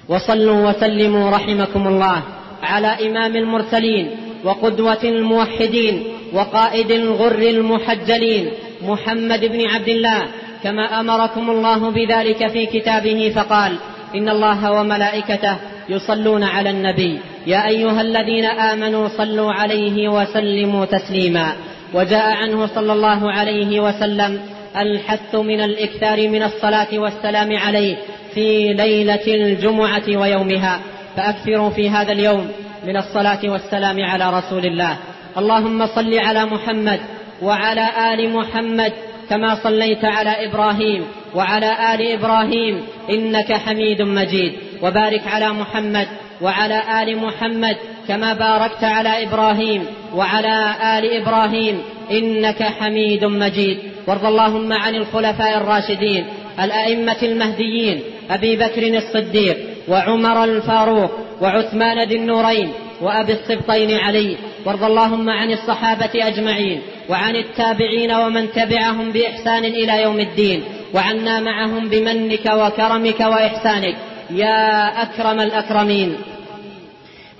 وصلوا 0.09 0.69
وسلموا 0.69 1.31
رحمكم 1.31 1.87
الله 1.89 2.23
على 2.63 3.09
إمام 3.09 3.37
المرسلين 3.37 4.11
وقدوة 4.45 4.99
الموحدين 5.05 6.05
وقائد 6.33 6.91
الغر 6.91 7.39
المحجلين 7.39 8.51
محمد 8.83 9.45
بن 9.45 9.67
عبد 9.69 9.89
الله 9.89 10.23
كما 10.63 11.01
أمركم 11.01 11.51
الله 11.51 11.91
بذلك 11.91 12.49
في 12.49 12.67
كتابه 12.67 13.33
فقال 13.37 13.77
إن 14.15 14.29
الله 14.29 14.73
وملائكته 14.73 15.57
يصلون 15.89 16.43
على 16.43 16.71
النبي. 16.71 17.19
يا 17.47 17.69
أيها 17.69 18.01
الذين 18.01 18.45
آمنوا 18.45 19.09
صلوا 19.09 19.53
عليه 19.53 20.09
وسلموا 20.09 20.85
تسليما. 20.85 21.53
وجاء 21.95 22.33
عنه 22.33 22.67
صلى 22.67 22.93
الله 22.93 23.33
عليه 23.33 23.81
وسلم 23.81 24.41
الحث 24.77 25.35
من 25.35 25.61
الإكثار 25.61 26.29
من 26.29 26.43
الصلاة 26.43 26.99
والسلام 26.99 27.57
عليه 27.57 27.97
في 28.35 28.73
ليلة 28.73 29.27
الجمعة 29.27 30.03
ويومها. 30.09 30.81
فأكثروا 31.17 31.71
في 31.71 31.91
هذا 31.91 32.13
اليوم 32.13 32.49
من 32.87 32.97
الصلاة 32.97 33.41
والسلام 33.45 34.05
على 34.05 34.39
رسول 34.39 34.67
الله. 34.67 34.97
اللهم 35.39 35.87
صل 35.87 36.19
على 36.19 36.45
محمد 36.45 37.01
وعلى 37.43 37.89
آل 38.15 38.33
محمد 38.33 38.93
كما 39.31 39.55
صليت 39.63 40.05
على 40.05 40.47
إبراهيم 40.47 41.05
وعلى 41.35 41.95
آل 41.95 42.13
إبراهيم 42.13 42.83
إنك 43.11 43.53
حميد 43.53 44.03
مجيد. 44.03 44.53
وبارك 44.83 45.23
على 45.27 45.49
محمد 45.53 46.09
وعلى 46.41 47.03
آل 47.03 47.19
محمد 47.19 47.77
كما 48.09 48.35
باركت 48.35 48.85
على 48.85 49.23
إبراهيم 49.23 49.87
وعلى 50.15 50.75
آل 50.99 51.23
إبراهيم 51.23 51.83
إنك 52.11 52.63
حميد 52.63 53.25
مجيد. 53.25 53.79
وارض 54.07 54.25
اللهم 54.25 54.73
عن 54.73 54.95
الخلفاء 54.95 55.57
الراشدين 55.57 56.27
الأئمة 56.61 57.17
المهديين 57.23 58.01
أبي 58.31 58.57
بكر 58.57 58.83
الصديق 58.97 59.57
وعمر 59.89 60.45
الفاروق 60.45 61.11
وعثمان 61.41 62.09
ذي 62.09 62.17
النورين 62.17 62.73
وأبي 63.01 63.33
السبطين 63.33 63.97
علي. 63.97 64.37
وارض 64.65 64.85
اللهم 64.85 65.31
عن 65.31 65.53
الصحابة 65.53 66.11
أجمعين 66.15 66.83
وعن 67.09 67.37
التابعين 67.37 68.13
ومن 68.13 68.53
تبعهم 68.53 69.11
بإحسان 69.11 69.65
إلى 69.65 70.03
يوم 70.03 70.21
الدين 70.21 70.65
وعنا 70.95 71.41
معهم 71.41 71.89
بمنك 71.89 72.47
وكرمك 72.47 73.21
وإحسانك. 73.21 73.97
يا 74.31 74.89
أكرم 75.03 75.41
الأكرمين. 75.41 76.17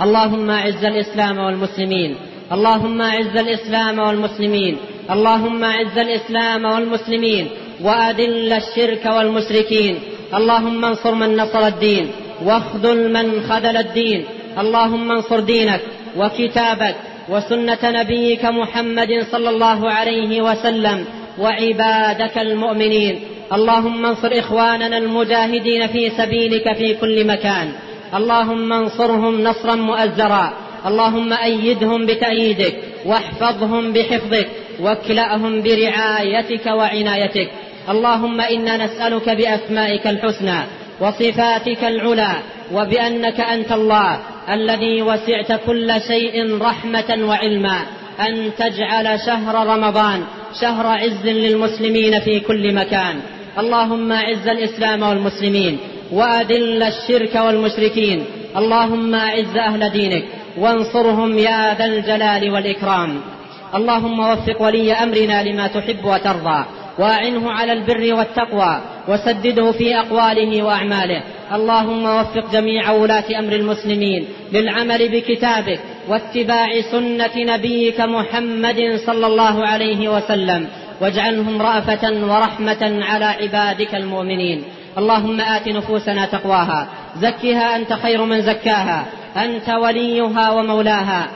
اللهم 0.01 0.51
أعز 0.51 0.85
الإسلام 0.85 1.39
والمسلمين. 1.39 2.15
اللهم 2.53 3.03
أعز 3.03 3.37
الإسلام 3.37 3.99
والمسلمين. 3.99 4.77
اللهم 5.11 5.65
أعز 5.65 5.99
الإسلام 5.99 6.65
والمسلمين. 6.65 7.49
وأذل 7.83 8.53
الشرك 8.53 9.07
والمشركين. 9.07 9.99
اللهم 10.35 10.85
انصر 10.85 11.15
من 11.15 11.37
نصر 11.37 11.67
الدين. 11.67 12.07
واخذل 12.45 13.13
من 13.13 13.41
خذل 13.49 13.77
الدين. 13.77 14.25
اللهم 14.59 15.13
انصر 15.13 15.41
دينك 15.41 15.81
وكتابك 16.17 16.95
وسنة 17.29 17.79
نبيك 17.85 18.45
محمد 18.45 19.27
صلى 19.33 19.51
الله 19.51 19.91
عليه 19.91 20.43
وسلم 20.43 21.05
وعبادك 21.39 22.39
المؤمنين. 22.39 23.21
اللهم 23.53 24.07
انصر 24.07 24.39
إخواننا 24.39 24.99
المجاهدين 24.99 25.87
في 25.87 26.11
سبيلك 26.11 26.73
في 26.73 26.95
كل 26.95 27.27
مكان. 27.27 27.73
اللهم 28.15 28.73
انصرهم 28.73 29.41
نصرا 29.41 29.75
مؤزرا. 29.75 30.53
اللهم 30.87 31.33
أيدهم 31.33 32.07
بتأييدك 32.07 32.75
واحفظهم 33.05 33.93
بحفظك 33.93 34.49
واكلأهم 34.81 35.63
برعايتك 35.63 36.67
وعنايتك. 36.67 37.51
اللهم 37.89 38.41
إنا 38.41 38.85
نسألك 38.85 39.29
بأسمائك 39.29 40.07
الحسنى 40.07 40.61
وصفاتك 41.01 41.85
العلى 41.85 42.33
وبأنك 42.73 43.41
أنت 43.41 43.73
الله 43.73 44.19
الذي 44.51 45.03
وسعت 45.03 45.61
كل 45.67 46.01
شيء 46.09 46.59
رحمة 46.63 47.27
وعلما. 47.29 47.79
أن 48.21 48.51
تجعل 48.59 49.21
شهر 49.27 49.67
رمضان 49.67 50.25
شهر 50.61 50.87
عز 50.87 51.27
للمسلمين 51.27 52.21
في 52.21 52.41
كل 52.41 52.75
مكان. 52.75 53.21
اللهم 53.59 54.13
أعز 54.13 54.49
الإسلام 54.49 55.03
والمسلمين 55.03 55.79
وأذل 56.13 56.83
الشرك 56.83 57.35
والمشركين 57.35 58.25
اللهم 58.57 59.15
أعز 59.15 59.57
أهل 59.57 59.91
دينك 59.91 60.25
وانصرهم 60.59 61.39
يا 61.39 61.75
ذا 61.75 61.85
الجلال 61.85 62.51
والإكرام 62.51 63.21
اللهم 63.75 64.19
وفق 64.21 64.63
ولي 64.63 64.93
أمرنا 64.93 65.43
لما 65.43 65.67
تحب 65.67 66.05
وترضى 66.05 66.65
واعنه 66.99 67.51
على 67.51 67.73
البر 67.73 68.15
والتقوى 68.15 68.81
وسدده 69.09 69.73
في 69.73 69.97
اقواله 69.97 70.63
واعماله 70.63 71.23
اللهم 71.55 72.05
وفق 72.07 72.53
جميع 72.53 72.91
ولاة 72.91 73.39
أمر 73.39 73.53
المسلمين 73.53 74.27
للعمل 74.53 75.09
بكتابك 75.09 75.81
واتباع 76.09 76.81
سنة 76.93 77.35
نبيك 77.37 78.01
محمد 78.01 79.01
صلى 79.07 79.27
الله 79.27 79.67
عليه 79.67 80.09
وسلم 80.17 80.69
واجعلهم 81.01 81.63
رأفة 81.63 82.13
ورحمة 82.27 83.05
على 83.05 83.25
عبادك 83.25 83.95
المؤمنين. 83.95 84.63
اللهم 84.99 85.41
آت 85.41 85.69
نفوسنا 85.69 86.27
تقواها. 86.27 86.87
زكها 87.21 87.77
أنت 87.77 87.93
خير 87.93 88.25
من 88.25 88.43
زكاها. 88.43 89.05
أنت 89.37 89.69
وليها 89.69 90.51
ومولاها. 90.51 91.29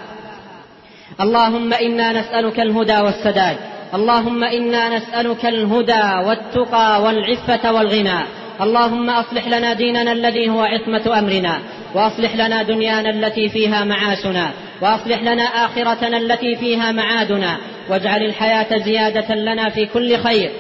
اللهم 1.20 1.72
إنا 1.72 2.12
نسألك 2.12 2.60
الهدى 2.60 2.96
والسداد. 2.96 3.56
اللهم 3.94 4.44
إنا 4.44 4.96
نسألك 4.96 5.46
الهدى 5.46 6.26
والتقى 6.26 7.02
والعفة 7.02 7.72
والغنى. 7.72 8.20
اللهم 8.60 9.10
أصلح 9.10 9.48
لنا 9.48 9.72
ديننا 9.72 10.12
الذي 10.12 10.50
هو 10.50 10.60
عصمة 10.62 11.18
أمرنا. 11.18 11.58
وأصلح 11.94 12.36
لنا 12.36 12.62
دنيانا 12.62 13.10
التي 13.10 13.48
فيها 13.48 13.84
معاشنا. 13.84 14.50
وأصلح 14.80 15.22
لنا 15.22 15.42
آخرتنا 15.42 16.16
التي 16.16 16.56
فيها 16.56 16.92
معادنا. 16.92 17.56
واجعل 17.90 18.22
الحياة 18.22 18.78
زيادة 18.78 19.34
لنا 19.34 19.68
في 19.68 19.86
كل 19.86 20.16
خير 20.16 20.50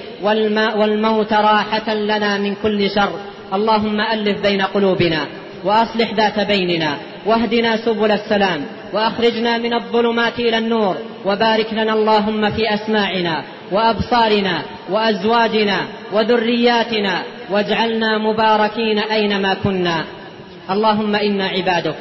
والموت 0.76 1.32
راحة 1.32 1.94
لنا 1.94 2.38
من 2.38 2.54
كل 2.62 2.90
شر. 2.90 3.12
اللهم 3.52 4.00
ألف 4.00 4.40
بين 4.42 4.62
قلوبنا 4.62 5.26
وأصلح 5.64 6.14
ذات 6.14 6.40
بيننا 6.40 6.96
واهدنا 7.26 7.76
سبل 7.76 8.10
السلام 8.10 8.60
وأخرجنا 8.92 9.58
من 9.58 9.74
الظلمات 9.74 10.38
إلى 10.38 10.58
النور 10.58 10.96
وبارك 11.26 11.72
لنا 11.72 11.92
اللهم 11.92 12.50
في 12.50 12.74
أسماعنا 12.74 13.44
وأبصارنا 13.72 14.62
وأزواجنا 14.90 15.78
وذرياتنا 16.12 17.22
واجعلنا 17.50 18.18
مباركين 18.18 18.98
أينما 18.98 19.54
كنا. 19.54 20.04
اللهم 20.70 21.14
إنا 21.16 21.46
عبادك 21.46 21.96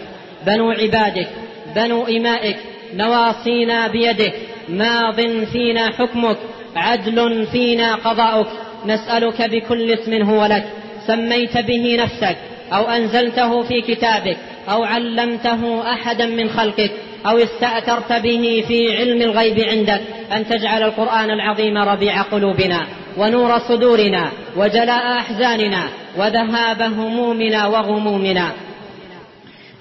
بنو 0.48 0.72
عبادك 0.72 1.28
بنو 1.76 2.06
إمائك 2.08 2.58
نواصينا 2.96 3.88
بيدك 3.88 4.34
ماض 4.70 5.22
فينا 5.52 5.92
حكمك 5.92 6.38
عدل 6.76 7.48
فينا 7.52 7.96
قضاؤك 7.96 8.48
نسألك 8.86 9.42
بكل 9.42 9.92
اسم 9.92 10.14
هو 10.14 10.46
لك 10.46 10.66
سميت 11.08 11.58
به 11.58 11.98
نفسك 12.00 12.38
أو 12.74 12.90
أنزلته 12.90 13.64
في 13.64 13.82
كتابك 13.82 14.38
أو 14.70 14.84
علمته 14.84 15.92
أحدا 15.94 16.26
من 16.26 16.50
خلقك 16.50 16.92
أو 17.26 17.38
استأثرت 17.38 18.14
به 18.14 18.64
في 18.68 18.98
علم 18.98 19.22
الغيب 19.22 19.60
عندك 19.60 20.02
أن 20.36 20.48
تجعل 20.48 20.84
القرآن 20.84 21.30
العظيم 21.30 21.78
ربيع 21.78 22.22
قلوبنا 22.22 22.88
ونور 23.18 23.60
صدورنا 23.60 24.32
وجلاء 24.58 25.18
أحزاننا 25.18 25.84
وذهاب 26.18 26.82
همومنا 26.82 27.68
وغمومنا. 27.68 28.52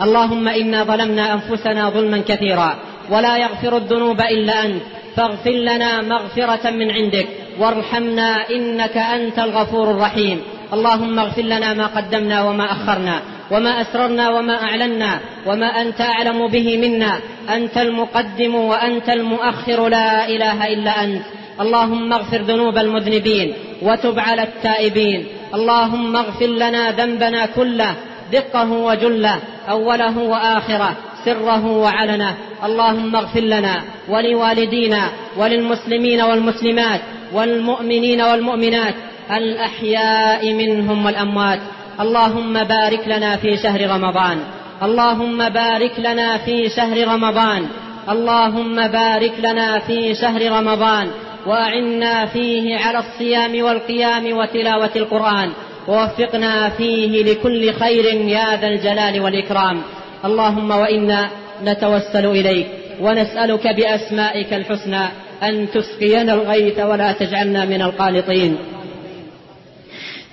اللهم 0.03 0.49
إنا 0.49 0.85
ظلمنا 0.85 1.35
أنفسنا 1.35 1.91
ظلما 1.91 2.23
كثيرا 2.29 2.79
ولا 3.11 3.37
يغفر 3.37 3.77
الذنوب 3.77 4.21
إلا 4.21 4.65
أنت. 4.65 4.83
فاغفر 5.17 5.51
لنا 5.51 6.03
مغفرة 6.03 6.71
من 6.71 6.91
عندك. 6.91 7.27
وارحمنا 7.59 8.51
إنك 8.51 8.97
أنت 8.97 9.39
الغفور 9.39 9.91
الرحيم. 9.91 10.43
اللهم 10.73 11.19
اغفر 11.19 11.43
لنا 11.43 11.75
ما 11.75 11.87
قدمنا 11.87 12.43
وما 12.43 12.73
أخرنا. 12.73 13.21
وما 13.51 13.81
أسررنا 13.81 14.29
وما 14.29 14.63
أعلنا. 14.63 15.21
وما 15.47 15.67
أنت 15.67 16.01
أعلم 16.01 16.47
به 16.47 16.77
منا. 16.77 17.21
أنت 17.55 17.79
المقدم 17.79 18.55
وأنت 18.55 19.09
المؤخر. 19.09 19.89
لا 19.89 20.29
إله 20.29 20.67
إلا 20.67 21.05
أنت. 21.05 21.23
اللهم 21.61 22.13
اغفر 22.13 22.37
ذنوب 22.37 22.79
المذنبين 22.79 23.53
وتب 23.83 24.19
على 24.19 24.43
التائبين. 24.43 25.27
اللهم 25.55 26.17
اغفر 26.17 26.47
لنا 26.47 26.91
ذنبنا 26.91 27.47
كله. 27.47 27.95
دقه 28.33 28.73
وجله. 28.73 29.39
أوله 29.71 30.19
وآخره. 30.19 30.97
سره 31.25 31.67
وعلنه. 31.67 32.35
اللهم 32.65 33.17
اغفر 33.17 33.41
لنا 33.41 33.83
ولوالدينا 34.09 35.09
وللمسلمين 35.37 36.21
والمسلمات 36.21 37.01
والمؤمنين 37.33 38.21
والمؤمنات 38.21 38.95
الأحياء 39.31 40.53
منهم 40.53 41.07
والأموات. 41.07 41.59
اللهم 42.01 42.65
بارك 42.65 43.03
لنا 43.07 43.37
في 43.37 43.57
شهر 43.57 43.91
رمضان. 43.91 44.39
اللهم 44.83 45.49
بارك 45.49 45.93
لنا 45.99 46.39
في 46.39 46.69
شهر 46.69 47.09
رمضان. 47.09 47.67
اللهم 48.09 48.89
بارك 48.89 49.33
لنا 49.39 49.79
في 49.79 50.15
شهر 50.15 50.53
رمضان. 50.53 51.11
وأعنا 51.47 52.27
فيه 52.27 52.77
على 52.77 52.99
الصيام 52.99 53.63
والقيام 53.63 54.37
وتلاوة 54.37 54.91
القرآن. 54.97 55.53
ووفقنا 55.89 56.69
فيه 56.69 57.23
لكل 57.23 57.73
خير 57.73 58.05
يا 58.05 58.57
ذا 58.61 58.69
الجلال 58.69 59.21
والإكرام. 59.21 59.83
اللهم 60.25 60.71
وإنا 60.71 61.31
نتوسل 61.65 62.27
إليك 62.27 62.67
ونسألك 63.01 63.67
بأسمائك 63.67 64.53
الحسنى 64.53 65.05
أن 65.43 65.67
تسقينا 65.75 66.35
الغيث 66.35 66.81
ولا 66.81 67.13
تجعلنا 67.13 67.65
من 67.65 67.83
القانطين. 67.83 68.57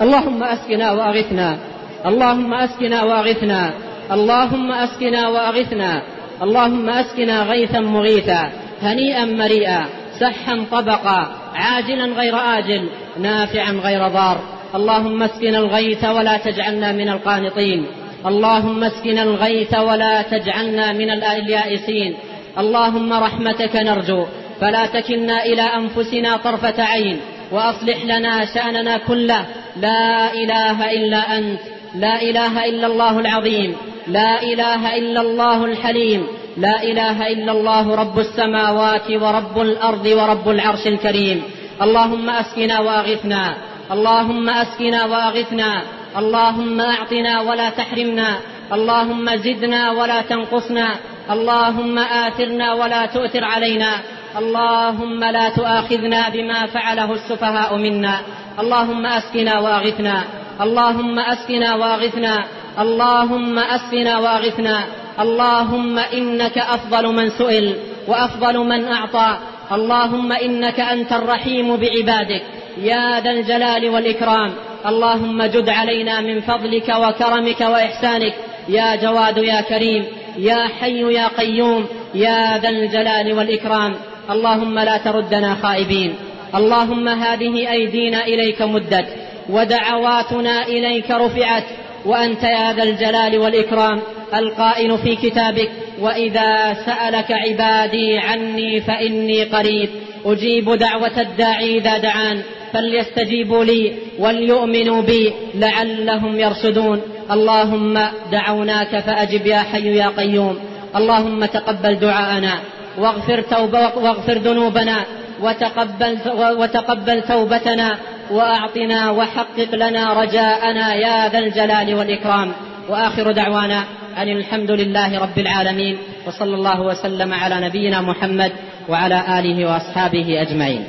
اللهم 0.01 0.43
أسقنا 0.43 0.91
وأغثنا. 0.91 1.57
اللهم 2.05 2.53
أسقنا 2.53 3.03
وأغثنا. 3.03 3.71
اللهم 4.11 4.71
أسقنا 4.71 5.27
وأغثنا. 5.27 6.01
اللهم 6.41 6.89
أسقنا 6.89 7.43
غيثا 7.43 7.79
مغيثا. 7.79 8.51
هنيئا 8.81 9.25
مريئا. 9.25 9.85
سحا 10.19 10.65
طبقا. 10.71 11.35
عاجلا 11.55 12.05
غير 12.05 12.35
آجل. 12.35 12.89
نافعا 13.21 13.71
غير 13.71 14.07
ضار. 14.07 14.37
اللهم 14.75 15.23
اسقنا 15.23 15.57
الغيث 15.57 16.05
ولا 16.05 16.37
تجعلنا 16.37 16.91
من 16.91 17.09
القانطين. 17.09 17.85
اللهم 18.25 18.83
اسقنا 18.83 19.23
الغيث 19.23 19.73
ولا 19.73 20.21
تجعلنا 20.21 20.93
من 20.93 21.09
اليائسين 21.11 22.15
اللهم 22.57 23.13
رحمتك 23.13 23.75
نرجو. 23.75 24.25
فلا 24.61 24.85
تكلنا 24.85 25.45
إلى 25.45 25.61
أنفسنا 25.61 26.37
طرفة 26.37 26.83
عين. 26.83 27.19
وأصلح 27.51 28.05
لنا 28.05 28.45
شأننا 28.45 28.97
كله. 28.97 29.45
لا 29.81 30.33
إله 30.33 30.91
إلا 30.91 31.37
أنت. 31.37 31.59
لا 31.95 32.21
إله 32.21 32.65
إلا 32.65 32.87
الله 32.87 33.19
العظيم. 33.19 33.75
لا 34.07 34.43
إله 34.43 34.97
إلا 34.97 35.21
الله 35.21 35.65
الحليم. 35.65 36.27
لا 36.57 36.83
إله 36.83 37.27
إلا 37.27 37.51
الله 37.51 37.95
رب 37.95 38.19
السماوات 38.19 39.11
ورب 39.11 39.61
الأرض 39.61 40.05
ورب 40.05 40.49
العرش 40.49 40.87
الكريم. 40.87 41.43
اللهم 41.81 42.29
أسقنا 42.29 42.79
وأغثنا. 42.79 43.55
اللهم 43.91 44.49
أسقنا 44.49 45.05
وأغثنا. 45.05 45.81
اللهم 46.17 46.81
أعطنا 46.81 47.41
ولا 47.41 47.69
تحرمنا 47.69 48.29
اللهم 48.73 49.35
زدنا 49.35 49.91
ولا 49.91 50.21
تنقصنا 50.21 50.87
اللهم 51.31 51.97
آثرنا 51.99 52.73
ولا 52.73 53.05
تؤثر 53.05 53.43
علينا 53.43 53.91
اللهم 54.37 55.23
لا 55.23 55.49
تؤاخذنا 55.49 56.29
بما 56.29 56.65
فعله 56.65 57.13
السفهاء 57.13 57.77
منا 57.77 58.15
اللهم 58.59 59.05
أسقنا 59.05 59.59
واغثنا 59.59 60.23
اللهم 60.61 61.19
أسقنا 61.19 61.75
واغثنا 61.75 62.35
اللهم 62.79 63.59
أسقنا 63.59 64.17
واغثنا 64.17 64.77
اللهم 65.19 65.99
إنك 65.99 66.57
أفضل 66.57 67.05
من 67.15 67.29
سئل 67.29 67.75
وأفضل 68.07 68.57
من 68.57 68.87
أعطى 68.87 69.37
اللهم 69.71 70.31
إنك 70.31 70.79
أنت 70.79 71.11
الرحيم 71.13 71.75
بعبادك. 71.75 72.43
يا 72.77 73.19
ذا 73.19 73.31
الجلال 73.31 73.89
والإكرام. 73.89 74.53
اللهم 74.85 75.43
جد 75.43 75.69
علينا 75.69 76.21
من 76.21 76.41
فضلك 76.41 76.89
وكرمك 76.89 77.61
وإحسانك. 77.61 78.33
يا 78.69 78.95
جواد 78.95 79.37
يا 79.37 79.61
كريم. 79.61 80.05
يا 80.37 80.67
حي 80.81 81.13
يا 81.13 81.27
قيوم. 81.27 81.85
يا 82.15 82.57
ذا 82.57 82.69
الجلال 82.69 83.33
والإكرام. 83.33 83.95
اللهم 84.29 84.79
لا 84.79 84.97
تردنا 84.97 85.55
خائبين. 85.63 86.15
اللهم 86.55 87.07
هذه 87.07 87.71
أيدينا 87.71 88.25
إليك 88.25 88.61
مدت. 88.61 89.05
ودعواتنا 89.49 90.67
إليك 90.67 91.11
رفعت. 91.11 91.63
وأنت 92.05 92.43
يا 92.43 92.73
ذا 92.73 92.83
الجلال 92.83 93.37
والإكرام. 93.37 94.01
القائل 94.35 94.97
في 94.97 95.15
كتابك. 95.15 95.71
وإذا 96.01 96.73
سألك 96.73 97.31
عبادي 97.31 98.17
عني 98.17 98.81
فإني 98.81 99.43
قريب. 99.43 99.89
أجيب 100.25 100.73
دعوة 100.73 101.21
الداعي 101.21 101.77
إذا 101.77 101.97
دعان. 101.97 102.41
فليستجيبوا 102.75 103.63
لي 103.63 103.93
وليؤمنوا 104.19 105.01
بي 105.01 105.33
لعلهم 105.55 106.39
يرشدون. 106.39 107.01
اللهم 107.31 107.99
دعوناك 108.31 108.99
فأجب 108.99 109.47
يا 109.47 109.59
حي 109.59 109.95
يا 109.95 110.07
قيوم. 110.17 110.59
اللهم 110.95 111.45
تقبل 111.45 111.95
دعاءنا 111.95 112.59
واغفر, 112.97 113.41
توبة 113.41 113.97
واغفر 113.97 114.37
ذنوبنا 114.37 115.05
وتقبل, 115.41 116.17
وتقبل 116.59 117.21
توبتنا 117.21 117.97
وأعطنا 118.31 119.11
وحقق 119.11 119.75
لنا 119.75 120.13
رجاءنا 120.21 120.95
يا 120.95 121.29
ذا 121.29 121.39
الجلال 121.39 121.95
والإكرام. 121.95 122.51
وآخر 122.89 123.31
دعوانا 123.31 123.83
أن 124.17 124.27
الحمد 124.27 124.71
لله 124.71 125.19
رب 125.19 125.39
العالمين 125.39 125.97
وصلى 126.27 126.55
الله 126.55 126.81
وسلم 126.81 127.33
على 127.33 127.67
نبينا 127.67 128.01
محمد 128.01 128.51
وعلى 128.89 129.39
آله 129.39 129.65
وأصحابه 129.65 130.41
أجمعين. 130.41 130.83